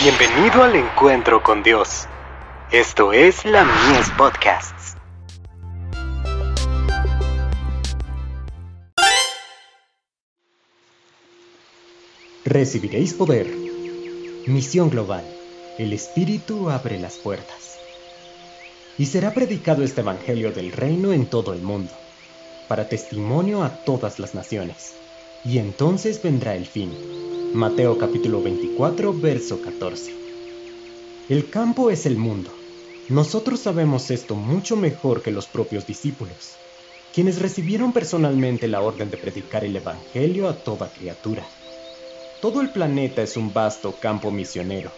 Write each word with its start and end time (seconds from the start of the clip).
Bienvenido 0.00 0.62
al 0.62 0.76
encuentro 0.76 1.42
con 1.42 1.64
Dios. 1.64 2.06
Esto 2.70 3.12
es 3.12 3.44
la 3.44 3.64
Mies 3.64 4.08
Podcasts. 4.16 4.94
Recibiréis 12.44 13.12
poder. 13.14 13.48
Misión 14.46 14.88
global. 14.88 15.24
El 15.78 15.92
Espíritu 15.92 16.70
abre 16.70 17.00
las 17.00 17.16
puertas. 17.16 17.80
Y 18.98 19.06
será 19.06 19.34
predicado 19.34 19.82
este 19.82 20.02
Evangelio 20.02 20.52
del 20.52 20.70
Reino 20.70 21.12
en 21.12 21.26
todo 21.26 21.52
el 21.52 21.62
mundo, 21.62 21.90
para 22.68 22.88
testimonio 22.88 23.64
a 23.64 23.70
todas 23.84 24.20
las 24.20 24.36
naciones. 24.36 24.94
Y 25.44 25.58
entonces 25.58 26.20
vendrá 26.20 26.56
el 26.56 26.66
fin 26.66 26.90
Mateo 27.54 27.96
capítulo 27.96 28.42
24, 28.42 29.14
verso 29.14 29.62
14. 29.62 30.12
El 31.28 31.48
campo 31.48 31.90
es 31.90 32.06
el 32.06 32.16
mundo. 32.16 32.52
Nosotros 33.08 33.60
sabemos 33.60 34.10
esto 34.10 34.34
mucho 34.34 34.76
mejor 34.76 35.22
que 35.22 35.30
los 35.30 35.46
propios 35.46 35.86
discípulos, 35.86 36.56
quienes 37.14 37.40
recibieron 37.40 37.92
personalmente 37.92 38.68
la 38.68 38.82
orden 38.82 39.10
de 39.10 39.16
predicar 39.16 39.64
el 39.64 39.76
Evangelio 39.76 40.48
a 40.48 40.62
toda 40.62 40.92
criatura. 40.92 41.46
Todo 42.42 42.60
el 42.60 42.70
planeta 42.70 43.22
es 43.22 43.36
un 43.36 43.54
vasto 43.54 43.94
campo 44.00 44.30
misionero, 44.30 44.92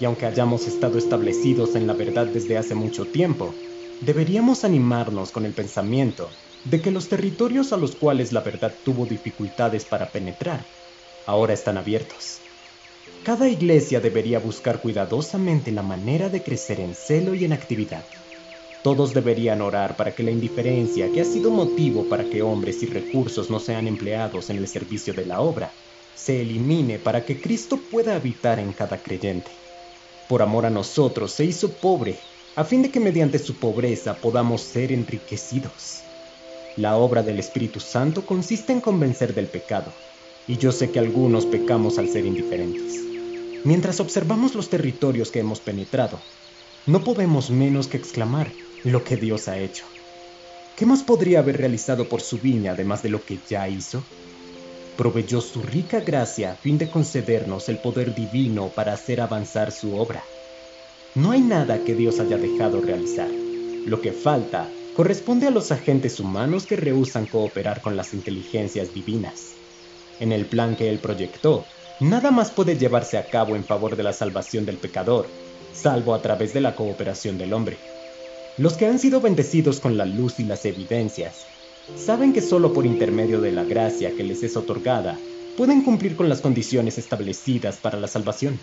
y 0.00 0.04
aunque 0.06 0.26
hayamos 0.26 0.66
estado 0.66 0.98
establecidos 0.98 1.76
en 1.76 1.86
la 1.86 1.92
verdad 1.94 2.26
desde 2.26 2.56
hace 2.56 2.74
mucho 2.74 3.06
tiempo, 3.06 3.54
deberíamos 4.00 4.64
animarnos 4.64 5.30
con 5.30 5.44
el 5.44 5.52
pensamiento 5.52 6.30
de 6.64 6.80
que 6.80 6.90
los 6.90 7.08
territorios 7.08 7.72
a 7.72 7.76
los 7.76 7.94
cuales 7.94 8.32
la 8.32 8.40
verdad 8.40 8.72
tuvo 8.84 9.06
dificultades 9.06 9.84
para 9.84 10.08
penetrar 10.10 10.64
ahora 11.26 11.54
están 11.54 11.76
abiertos. 11.76 12.38
Cada 13.24 13.48
iglesia 13.48 14.00
debería 14.00 14.38
buscar 14.38 14.80
cuidadosamente 14.80 15.72
la 15.72 15.82
manera 15.82 16.28
de 16.28 16.42
crecer 16.42 16.80
en 16.80 16.94
celo 16.94 17.34
y 17.34 17.44
en 17.44 17.52
actividad. 17.52 18.04
Todos 18.82 19.14
deberían 19.14 19.62
orar 19.62 19.96
para 19.96 20.14
que 20.14 20.22
la 20.22 20.30
indiferencia, 20.30 21.10
que 21.10 21.22
ha 21.22 21.24
sido 21.24 21.50
motivo 21.50 22.04
para 22.04 22.24
que 22.24 22.42
hombres 22.42 22.82
y 22.82 22.86
recursos 22.86 23.48
no 23.48 23.58
sean 23.58 23.88
empleados 23.88 24.50
en 24.50 24.58
el 24.58 24.68
servicio 24.68 25.14
de 25.14 25.24
la 25.24 25.40
obra, 25.40 25.70
se 26.14 26.42
elimine 26.42 26.98
para 26.98 27.24
que 27.24 27.40
Cristo 27.40 27.78
pueda 27.90 28.14
habitar 28.14 28.58
en 28.58 28.72
cada 28.74 28.98
creyente. 28.98 29.50
Por 30.28 30.42
amor 30.42 30.66
a 30.66 30.70
nosotros 30.70 31.32
se 31.32 31.46
hizo 31.46 31.70
pobre, 31.70 32.16
a 32.56 32.64
fin 32.64 32.82
de 32.82 32.90
que 32.90 33.00
mediante 33.00 33.38
su 33.38 33.54
pobreza 33.54 34.14
podamos 34.14 34.60
ser 34.60 34.92
enriquecidos. 34.92 36.02
La 36.76 36.96
obra 36.96 37.22
del 37.22 37.38
Espíritu 37.38 37.78
Santo 37.78 38.26
consiste 38.26 38.72
en 38.72 38.80
convencer 38.80 39.32
del 39.32 39.46
pecado, 39.46 39.92
y 40.48 40.56
yo 40.56 40.72
sé 40.72 40.90
que 40.90 40.98
algunos 40.98 41.46
pecamos 41.46 41.98
al 41.98 42.08
ser 42.08 42.26
indiferentes. 42.26 43.00
Mientras 43.64 44.00
observamos 44.00 44.56
los 44.56 44.70
territorios 44.70 45.30
que 45.30 45.38
hemos 45.38 45.60
penetrado, 45.60 46.18
no 46.86 47.04
podemos 47.04 47.50
menos 47.50 47.86
que 47.86 47.96
exclamar 47.96 48.52
lo 48.82 49.04
que 49.04 49.16
Dios 49.16 49.46
ha 49.46 49.58
hecho. 49.58 49.84
¿Qué 50.76 50.84
más 50.84 51.04
podría 51.04 51.38
haber 51.38 51.58
realizado 51.58 52.08
por 52.08 52.20
su 52.20 52.38
viña 52.38 52.72
además 52.72 53.04
de 53.04 53.08
lo 53.08 53.24
que 53.24 53.38
ya 53.48 53.68
hizo? 53.68 54.02
Proveyó 54.96 55.40
su 55.40 55.62
rica 55.62 56.00
gracia 56.00 56.52
a 56.52 56.56
fin 56.56 56.76
de 56.76 56.90
concedernos 56.90 57.68
el 57.68 57.78
poder 57.78 58.16
divino 58.16 58.68
para 58.74 58.94
hacer 58.94 59.20
avanzar 59.20 59.70
su 59.70 59.94
obra. 59.96 60.24
No 61.14 61.30
hay 61.30 61.40
nada 61.40 61.84
que 61.84 61.94
Dios 61.94 62.18
haya 62.18 62.36
dejado 62.36 62.80
realizar. 62.80 63.30
Lo 63.86 64.00
que 64.00 64.12
falta 64.12 64.68
corresponde 64.94 65.46
a 65.46 65.50
los 65.50 65.72
agentes 65.72 66.20
humanos 66.20 66.66
que 66.66 66.76
rehusan 66.76 67.26
cooperar 67.26 67.82
con 67.82 67.96
las 67.96 68.14
inteligencias 68.14 68.94
divinas 68.94 69.54
en 70.20 70.32
el 70.32 70.46
plan 70.46 70.76
que 70.76 70.88
él 70.88 71.00
proyectó, 71.00 71.66
nada 72.00 72.30
más 72.30 72.50
puede 72.50 72.76
llevarse 72.76 73.18
a 73.18 73.28
cabo 73.28 73.56
en 73.56 73.64
favor 73.64 73.96
de 73.96 74.02
la 74.02 74.12
salvación 74.12 74.64
del 74.64 74.78
pecador, 74.78 75.28
salvo 75.72 76.14
a 76.14 76.22
través 76.22 76.54
de 76.54 76.60
la 76.60 76.76
cooperación 76.76 77.38
del 77.38 77.52
hombre. 77.52 77.78
Los 78.56 78.74
que 78.74 78.86
han 78.86 78.98
sido 78.98 79.20
bendecidos 79.20 79.80
con 79.80 79.96
la 79.96 80.06
luz 80.06 80.38
y 80.38 80.44
las 80.44 80.64
evidencias, 80.64 81.46
saben 81.96 82.32
que 82.32 82.40
solo 82.40 82.72
por 82.72 82.86
intermedio 82.86 83.40
de 83.40 83.52
la 83.52 83.64
gracia 83.64 84.14
que 84.14 84.22
les 84.22 84.42
es 84.42 84.56
otorgada, 84.56 85.18
pueden 85.56 85.82
cumplir 85.82 86.16
con 86.16 86.28
las 86.28 86.40
condiciones 86.40 86.98
establecidas 86.98 87.78
para 87.78 87.98
la 87.98 88.06
salvación. 88.06 88.60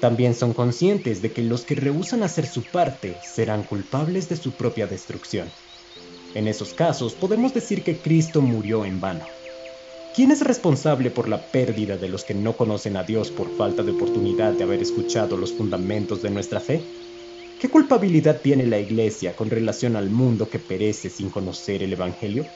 También 0.00 0.34
son 0.34 0.54
conscientes 0.54 1.20
de 1.20 1.32
que 1.32 1.42
los 1.42 1.66
que 1.66 1.74
rehusan 1.74 2.22
hacer 2.22 2.46
su 2.46 2.62
parte 2.62 3.18
serán 3.22 3.64
culpables 3.64 4.30
de 4.30 4.36
su 4.36 4.52
propia 4.52 4.86
destrucción. 4.86 5.50
En 6.34 6.48
esos 6.48 6.72
casos 6.72 7.14
podemos 7.14 7.52
decir 7.52 7.82
que 7.82 8.00
Cristo 8.00 8.40
murió 8.40 8.86
en 8.86 9.00
vano. 9.00 9.26
¿Quién 10.14 10.30
es 10.30 10.40
responsable 10.40 11.10
por 11.10 11.28
la 11.28 11.52
pérdida 11.52 11.98
de 11.98 12.08
los 12.08 12.24
que 12.24 12.34
no 12.34 12.56
conocen 12.56 12.96
a 12.96 13.04
Dios 13.04 13.30
por 13.30 13.54
falta 13.56 13.82
de 13.82 13.92
oportunidad 13.92 14.54
de 14.54 14.64
haber 14.64 14.80
escuchado 14.80 15.36
los 15.36 15.52
fundamentos 15.52 16.22
de 16.22 16.30
nuestra 16.30 16.60
fe? 16.60 16.82
¿Qué 17.58 17.68
culpabilidad 17.68 18.40
tiene 18.40 18.66
la 18.66 18.78
Iglesia 18.78 19.36
con 19.36 19.50
relación 19.50 19.96
al 19.96 20.08
mundo 20.08 20.48
que 20.48 20.58
perece 20.58 21.10
sin 21.10 21.28
conocer 21.28 21.82
el 21.82 21.92
Evangelio? 21.92 22.46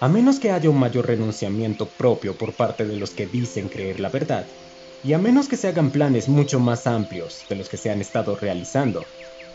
A 0.00 0.08
menos 0.08 0.40
que 0.40 0.50
haya 0.50 0.68
un 0.68 0.78
mayor 0.78 1.06
renunciamiento 1.06 1.88
propio 1.90 2.36
por 2.36 2.54
parte 2.54 2.84
de 2.86 2.96
los 2.96 3.10
que 3.12 3.26
dicen 3.26 3.68
creer 3.68 4.00
la 4.00 4.10
verdad, 4.10 4.48
y 5.04 5.12
a 5.12 5.18
menos 5.18 5.48
que 5.48 5.56
se 5.56 5.68
hagan 5.68 5.90
planes 5.90 6.28
mucho 6.28 6.58
más 6.58 6.86
amplios 6.86 7.44
de 7.48 7.56
los 7.56 7.68
que 7.68 7.76
se 7.76 7.90
han 7.90 8.00
estado 8.00 8.36
realizando, 8.36 9.04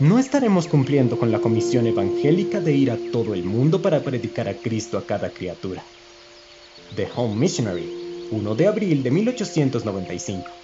no 0.00 0.18
estaremos 0.18 0.66
cumpliendo 0.66 1.18
con 1.18 1.30
la 1.30 1.38
comisión 1.38 1.86
evangélica 1.86 2.60
de 2.60 2.72
ir 2.72 2.90
a 2.90 2.98
todo 3.12 3.34
el 3.34 3.44
mundo 3.44 3.80
para 3.80 4.00
predicar 4.00 4.48
a 4.48 4.54
Cristo 4.54 4.98
a 4.98 5.06
cada 5.06 5.30
criatura. 5.30 5.84
The 6.96 7.08
Home 7.14 7.36
Missionary, 7.36 8.28
1 8.30 8.54
de 8.54 8.66
abril 8.66 9.02
de 9.02 9.10
1895. 9.10 10.63